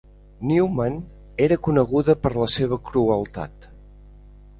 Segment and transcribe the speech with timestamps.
[0.51, 0.95] Neumann
[1.47, 3.69] era coneguda per la seva crueltat.